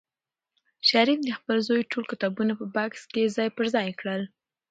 [0.89, 4.21] شریف د خپل زوی ټول کتابونه په بکس کې ځای پر ځای کړل.